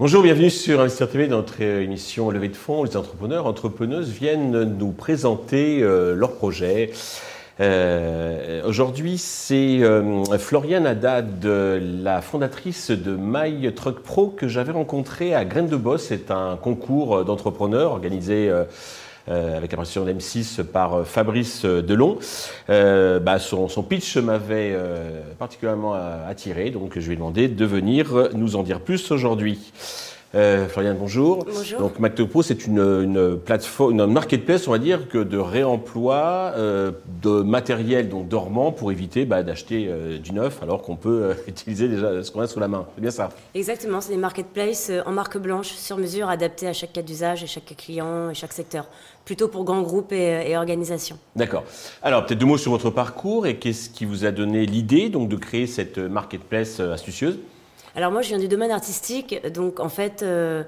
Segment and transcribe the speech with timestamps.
[0.00, 2.84] Bonjour, bienvenue sur Investir TV notre émission Levée de fonds.
[2.84, 6.90] Les entrepreneurs, entrepreneuses viennent nous présenter euh, leurs projets.
[7.60, 13.70] Euh, Aujourd'hui, c'est euh, Floriane Haddad, la fondatrice de My
[14.02, 16.06] Pro, que j'avais rencontré à Graines de Boss.
[16.08, 18.64] C'est un concours d'entrepreneurs organisé euh, euh,
[19.28, 22.18] avec la présentation d'M6 par euh, Fabrice Delon.
[22.68, 27.64] Euh, bah, son, son, pitch m'avait euh, particulièrement attiré, donc je lui ai demandé de
[27.64, 29.72] venir nous en dire plus aujourd'hui.
[30.36, 31.44] Euh, Floriane, bonjour.
[31.44, 31.80] Bonjour.
[31.80, 36.92] Donc MacTopo, c'est une, une, plateforme, une marketplace, on va dire, que de réemploi euh,
[37.20, 41.34] de matériel donc dormant pour éviter bah, d'acheter euh, du neuf alors qu'on peut euh,
[41.48, 42.86] utiliser déjà ce qu'on a sous la main.
[42.94, 46.92] C'est bien ça Exactement, c'est des marketplaces en marque blanche, sur mesure, adaptés à chaque
[46.92, 48.86] cas d'usage et chaque client et chaque secteur.
[49.24, 51.18] Plutôt pour grands groupes et, et organisations.
[51.34, 51.64] D'accord.
[52.02, 55.28] Alors peut-être deux mots sur votre parcours et qu'est-ce qui vous a donné l'idée donc
[55.28, 57.38] de créer cette marketplace astucieuse?
[57.96, 60.62] Alors moi, je viens du domaine artistique, donc en fait, euh,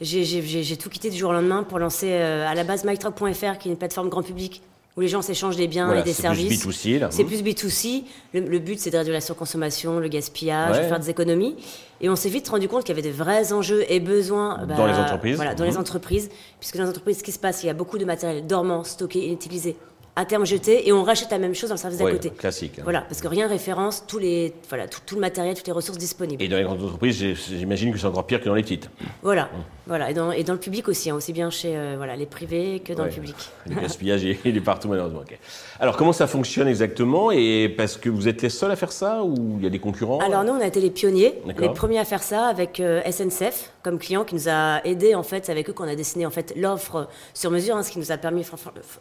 [0.00, 3.68] j'ai tout quitté du jour au lendemain pour lancer euh, à la base mytruck.fr, qui
[3.68, 4.62] est une plateforme grand public
[4.96, 6.58] où les gens s'échangent des biens voilà, et des services.
[6.58, 7.08] C'est plus B2C, là.
[7.10, 8.04] C'est plus B2C.
[8.32, 10.84] Le, le but, c'est de réduire la surconsommation, le gaspillage, ouais.
[10.84, 11.54] de faire des économies.
[12.00, 14.74] Et on s'est vite rendu compte qu'il y avait des vrais enjeux et besoins bah,
[14.74, 15.36] dans les entreprises.
[15.36, 15.68] Voilà, dans mmh.
[15.68, 18.06] les entreprises, puisque dans les entreprises, ce qui se passe, il y a beaucoup de
[18.06, 19.76] matériel dormant, stocké, inutilisé
[20.16, 22.30] à terme jeté et on rachète la même chose dans le service d'à côté.
[22.30, 22.78] Classique.
[22.78, 22.82] Hein.
[22.84, 25.98] Voilà, parce que rien référence tous les, voilà, tout, tout, le matériel, toutes les ressources
[25.98, 26.42] disponibles.
[26.42, 28.88] Et dans les grandes entreprises, j'imagine que c'est encore pire que dans les petites.
[29.22, 29.48] Voilà, mmh.
[29.86, 32.24] voilà, et dans, et dans le public aussi, hein, aussi bien chez euh, voilà, les
[32.24, 33.10] privés que dans ouais.
[33.10, 33.36] le public.
[33.68, 35.20] Le gaspillage, il est partout malheureusement.
[35.20, 35.38] Okay.
[35.80, 37.30] Alors comment ça fonctionne exactement?
[37.30, 39.80] Et parce que vous êtes les seuls à faire ça ou il y a des
[39.80, 40.20] concurrents?
[40.20, 43.72] Alors nous, on a été les pionniers, les premiers à faire ça avec euh, SNCF
[43.82, 45.44] comme client qui nous a aidés en fait.
[45.44, 48.12] C'est avec eux qu'on a dessiné en fait l'offre sur mesure, hein, ce qui nous
[48.12, 48.44] a permis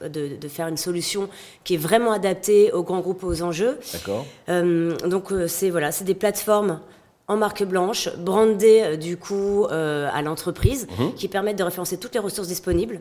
[0.02, 1.05] de, de faire une solution
[1.64, 3.78] qui est vraiment adapté aux grands groupes, aux enjeux.
[3.94, 4.25] D'accord.
[4.50, 6.80] Euh, donc c'est voilà, c'est des plateformes
[7.28, 11.06] en marque blanche, brandées euh, du coup euh, à l'entreprise, Mhm.
[11.07, 11.13] mmh.
[11.16, 13.00] qui permettent de référencer toutes les ressources disponibles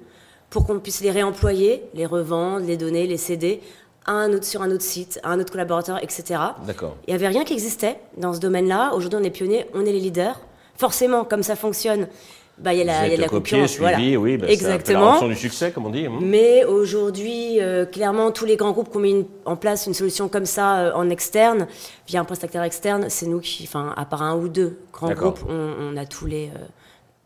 [0.50, 3.60] pour qu'on puisse les réemployer, les revendre, les donner, les céder
[4.06, 6.40] à un autre, sur un autre site, à un autre collaborateur, etc.
[6.66, 6.94] D'accord.
[7.06, 8.92] Il n'y avait rien qui existait dans ce domaine-là.
[8.94, 10.38] Aujourd'hui, on est pionniers, on est les leaders.
[10.76, 12.08] Forcément, comme ça fonctionne,
[12.56, 13.70] bah, il y a la, y a la copié, concurrence.
[13.72, 14.18] Suivi, voilà.
[14.18, 15.18] oui, bah, Exactement.
[15.18, 16.08] C'est du succès, comme on dit.
[16.08, 16.18] Mmh.
[16.22, 19.94] Mais aujourd'hui, euh, clairement, tous les grands groupes qui ont mis une, en place une
[19.94, 21.66] solution comme ça euh, en externe,
[22.06, 25.40] via un prestataire externe, c'est nous qui, enfin, à part un ou deux grands groupes,
[25.48, 26.66] on, on, a tous les, euh,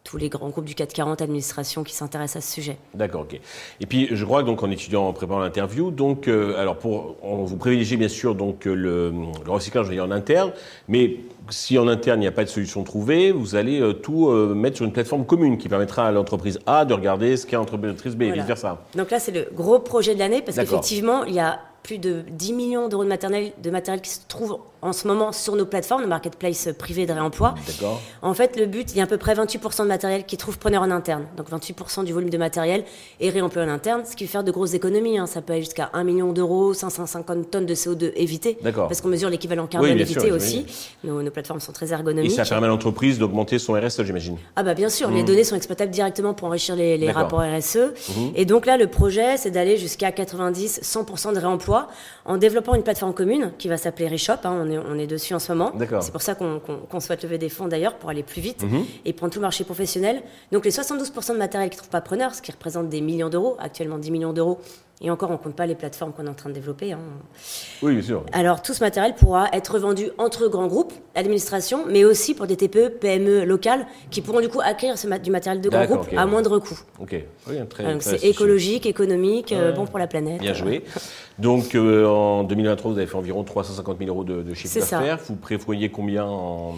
[0.09, 2.79] tous les grands groupes du 440 administration qui s'intéressent à ce sujet.
[2.95, 3.39] D'accord, ok.
[3.81, 7.45] Et puis, je crois donc en étudiant, en préparant l'interview, donc, euh, alors pour, on
[7.45, 10.53] vous privilégie bien sûr donc le, le recyclage en interne,
[10.89, 11.17] mais
[11.51, 14.55] si en interne il n'y a pas de solution trouvée, vous allez euh, tout euh,
[14.55, 18.17] mettre sur une plateforme commune qui permettra à l'entreprise A de regarder ce qu'a l'entreprise
[18.17, 18.35] B voilà.
[18.35, 18.79] et vice versa.
[18.95, 22.23] Donc là, c'est le gros projet de l'année parce qu'effectivement, il y a plus de
[22.31, 25.67] 10 millions d'euros de matériel, de matériel qui se trouve en ce moment sur nos
[25.67, 27.55] plateformes, nos marketplaces privés de réemploi.
[28.23, 30.59] En fait, le but, il y a à peu près 28% de matériel qui trouve
[30.59, 31.25] preneur en interne.
[31.37, 32.85] Donc 28% du volume de matériel
[33.21, 35.19] est réemployé en interne, ce qui fait faire de grosses économies.
[35.19, 35.27] Hein.
[35.27, 38.59] Ça peut aller jusqu'à 1 million d'euros, 550 tonnes de CO2 évitées.
[38.75, 40.67] Parce qu'on mesure l'équivalent carbone oui, évité sûr, aussi.
[41.03, 42.33] Nos, nos, plateformes sont très ergonomiques.
[42.33, 45.15] Et ça permet à l'entreprise d'augmenter son RSE, j'imagine Ah bah bien sûr, mmh.
[45.15, 47.77] les données sont exploitables directement pour enrichir les, les rapports RSE.
[47.77, 48.13] Mmh.
[48.37, 51.68] Et donc là, le projet, c'est d'aller jusqu'à 90, 100% de réemploi
[52.25, 54.33] en développant une plateforme commune qui va s'appeler Reshop.
[54.45, 54.65] Hein.
[54.65, 55.73] On, est, on est dessus en ce moment.
[56.01, 58.63] C'est pour ça qu'on qu qu souhaite lever des fonds d'ailleurs pour aller plus vite
[58.63, 58.79] mmh.
[59.05, 60.23] et prendre tout le marché professionnel.
[60.53, 63.29] Donc les 72% de matériel qui ne trouvent pas preneur, ce qui représente des millions
[63.29, 64.61] d'euros, actuellement 10 millions d'euros,
[65.01, 66.93] et encore, on ne compte pas les plateformes qu'on est en train de développer.
[66.93, 66.99] Hein.
[67.83, 68.25] Oui, bien sûr.
[68.33, 72.57] Alors, tout ce matériel pourra être revendu entre grands groupes, administration, mais aussi pour des
[72.57, 76.17] TPE, PME locales qui pourront du coup acquérir mat du matériel de grands groupes okay.
[76.17, 76.79] à moindre coût.
[77.01, 77.15] Ok,
[77.49, 77.85] oui, très.
[77.85, 79.63] Donc, c'est écologique, économique, ouais.
[79.63, 80.41] euh, bon pour la planète.
[80.41, 80.83] Bien joué.
[81.39, 85.21] Donc, euh, en 2023, vous avez fait environ 350 000 euros de, de chiffre d'affaires.
[85.29, 86.75] Vous prévoyez combien en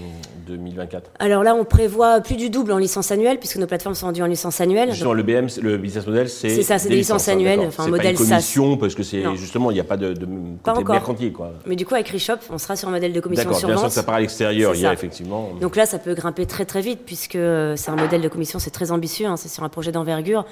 [0.46, 4.06] 2024 Alors là, on prévoit plus du double en licence annuelle, puisque nos plateformes sont
[4.06, 4.90] vendues en licence annuelle.
[4.90, 6.50] Justement, le BM, le business model, c'est.
[6.50, 9.70] C'est ça, c'est des, licences, annuelles, enfin, modèle pas une commission, parce que c'est justement,
[9.70, 10.26] il n'y a pas de, de
[10.62, 10.94] pas côté encore.
[10.94, 11.52] mercantile, quoi.
[11.66, 13.90] Mais du coup, avec Reshop, on sera sur un modèle de commission sur vente.
[13.90, 15.50] ça part à l'extérieur, il y a effectivement.
[15.60, 17.38] Donc là, ça peut grimper très très vite, puisque
[17.76, 20.44] c'est un modèle de commission, c'est très ambitieux, hein, c'est sur un projet d'envergure.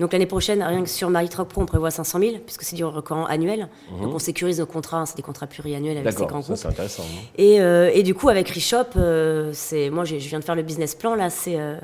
[0.00, 2.84] Donc l'année prochaine, rien que sur MyTruck Pro, on prévoit 500 000, puisque c'est du
[2.84, 3.60] recours annuel.
[3.60, 3.66] Mhm.
[3.66, 4.02] Mm -hmm.
[4.04, 6.66] Donc on sécurise nos contrats, hein, c'est des contrats pluriannuels avec ces grands groupes.
[6.66, 7.04] intéressant.
[7.38, 10.62] Et, euh, et, du coup, avec Reshop, euh, c'est moi, je viens de faire le
[10.62, 11.58] business plan, là, c'est.
[11.58, 11.78] Euh,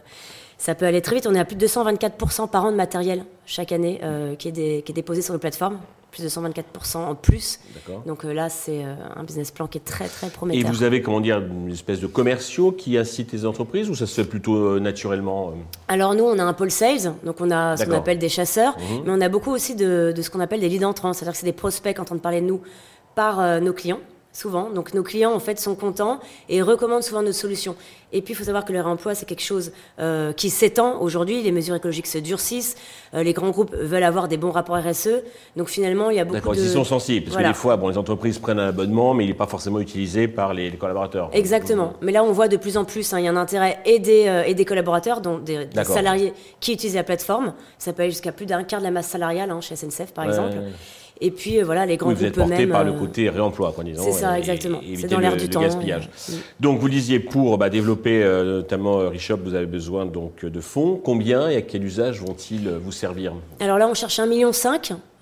[0.69, 1.27] Ça peut aller très vite.
[1.27, 4.01] On est à plus de 224% par an de matériel chaque année
[4.39, 5.79] qui, est qui est déposé sur nos plateformes
[6.13, 7.59] plus de 124% en plus.
[8.07, 10.71] Donc euh, là, c'est euh, un business plan qui est très, très prometteur.
[10.71, 14.07] Et vous avez, comment dire, une espèce de commerciaux qui incitent les entreprises ou ça
[14.07, 15.55] se fait plutôt euh, naturellement
[15.89, 18.77] Alors nous, on a un pôle sales, donc on a ce qu'on appelle des chasseurs,
[18.79, 19.03] mhm.
[19.07, 21.39] mais on a beaucoup aussi de, de ce qu'on appelle des leads entrants, c'est-à-dire que
[21.39, 22.61] c'est des prospects qui entendent parler de nous
[23.15, 24.01] par nos clients
[24.33, 24.71] souvent.
[24.71, 26.19] Donc nos clients en fait sont contents
[26.49, 27.77] et recommandent souvent notre solution.
[28.15, 31.43] Et puis il faut savoir que le réemploi c'est quelque chose euh, qui s'étend aujourd'hui.
[31.43, 32.77] Les mesures écologiques se durcissent.
[33.15, 35.23] Euh, les grands groupes veulent avoir des bons rapports RSE.
[35.57, 37.89] Donc finalement il y a beaucoup D'accord, ils sont sensibles parce que des fois bon
[37.89, 41.31] les entreprises prennent un abonnement mais il n'est pas forcément utilisé par les, collaborateurs.
[41.33, 41.95] Exactement.
[42.01, 43.99] Mais là on voit de plus en plus hein, il y a un intérêt et
[43.99, 47.53] des, euh, et des collaborateurs, dont des, salariés qui utilisent la plateforme.
[47.79, 50.25] Ça peut aller jusqu'à plus d'un quart de la masse salariale hein, chez SNCF par
[50.25, 50.57] exemple.
[51.25, 53.71] Et puis euh, voilà, les grands oui, vous êtes porté par le euh, côté réemploi,
[53.73, 54.03] quoi, disons.
[54.03, 54.81] C'est ça, exactement.
[54.97, 55.63] C'est dans l'air du temps.
[55.63, 56.11] Gaspillage.
[56.59, 61.01] Donc vous disiez pour bah, développer euh, notamment Reshop, vous avez besoin donc de fonds.
[61.03, 63.35] Combien et à quel usage vont-ils vous servir?
[63.61, 64.51] Alors là, on cherche 1,5 million.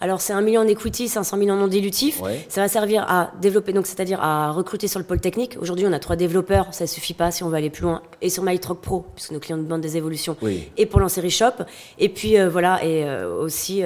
[0.03, 2.23] Alors c'est 1 million en equity, 500 millions non dilutifs.
[2.49, 5.59] Ça va servir à développer, donc c'est-à-dire à recruter sur le pôle technique.
[5.61, 8.01] Aujourd'hui, on a trois développeurs, ça ne suffit pas si on veut aller plus loin.
[8.23, 10.39] Et sur MyTrock Pro, puisque nos clients demandent des évolutions.
[10.79, 11.65] Et pour lancer Reshop.
[11.99, 13.83] Et puis voilà, et aussi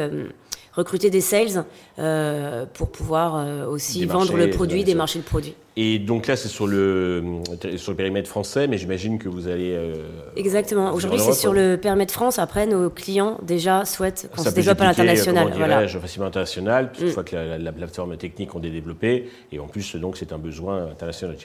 [0.76, 1.64] recruter des sales
[1.98, 5.54] euh, pour pouvoir euh, aussi vendre le produit, démarcher le produit.
[5.76, 7.40] Et donc là, c'est sur le,
[7.76, 9.72] sur le périmètre français, mais j'imagine que vous allez...
[9.72, 9.94] Euh,
[10.36, 10.92] Exactement.
[10.92, 12.38] Aujourd'hui, c'est sur le périmètre France.
[12.38, 15.52] Après, nos clients, déjà, souhaitent qu'on se développe à l'international.
[15.56, 15.88] Voilà.
[15.88, 17.10] facilement international, une mm.
[17.10, 19.28] fois que la, plateforme technique, on est développée.
[19.50, 21.36] Et en plus, donc, c'est un besoin international,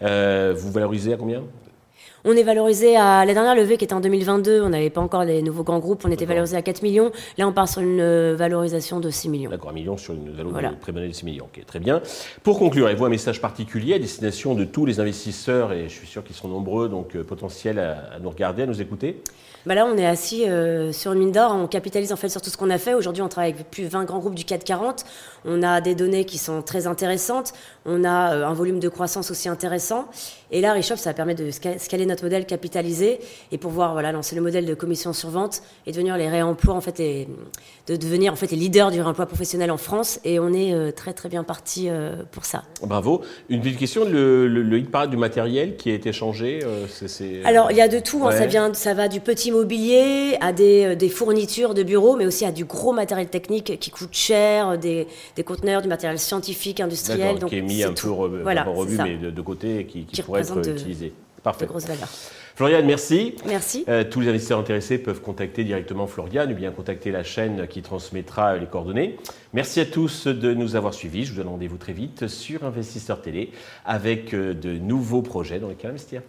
[0.00, 1.42] vous valorisez à combien?
[2.26, 5.24] On est valorisé à la dernière levée qui était en 2022, on n'avait pas encore
[5.24, 7.12] les nouveaux grands groupes, on était valorisé à 4 millions.
[7.38, 9.50] Là, on part sur une euh, valorisation de 6 millions.
[9.50, 11.44] D'accord, un million sur une valorisation de 6 millions.
[11.44, 12.02] Ok, très bien.
[12.42, 16.08] Pour conclure, avez-vous un message particulier à destination de tous les investisseurs, et je suis
[16.08, 19.22] sûr qu'ils sont nombreux, donc euh, potentiels à, nous regarder, à nous écouter
[19.66, 21.52] bah là, on est assis euh, sur une mine d'or.
[21.52, 22.94] On capitalise en fait sur tout ce qu'on a fait.
[22.94, 25.04] Aujourd'hui, on travaille avec plus de 20 grands groupes du 440.
[25.44, 27.52] On a des données qui sont très intéressantes.
[27.84, 30.08] On a un volume de croissance aussi intéressant.
[30.52, 33.18] Et là, Reshop, ça va permettre de scaler notre modèle, capitaliser
[33.50, 36.80] et pouvoir voilà, lancer le modèle de commission sur vente et devenir les réemplois, en
[36.80, 37.28] fait, et
[37.88, 40.20] de devenir en fait les leaders du réemploi professionnel en France.
[40.24, 42.62] Et on est euh, très très bien parti euh, pour ça.
[42.82, 43.22] Bravo.
[43.48, 46.86] Une petite question, le, le, hit parade du matériel qui a été changé euh,
[47.44, 48.24] Alors, il y a de tout.
[48.24, 48.30] Hein.
[48.30, 52.44] ça, vient, ça va du petit mobilier à des, des, fournitures de bureaux, mais aussi
[52.44, 57.38] à du gros matériel technique qui coûte cher, des, des conteneurs, du matériel scientifique, industriel.
[57.38, 60.42] Donc, qui est mis un peu voilà, revu, mais de, côté, qui, qui, qui pourrait
[60.42, 61.12] être utilisé.
[61.42, 61.68] Parfait.
[62.56, 63.36] Floriane, merci.
[63.46, 63.84] Merci.
[63.86, 67.82] Euh, tous les investisseurs intéressés peuvent contacter directement Floriane ou bien contacter la chaîne qui
[67.82, 69.16] transmettra les coordonnées.
[69.52, 71.24] Merci à tous de nous avoir suivis.
[71.24, 73.52] Je vous donne rendez-vous très vite sur Investisseur Télé
[73.84, 76.22] avec euh, de nouveaux projets dans lesquels investir.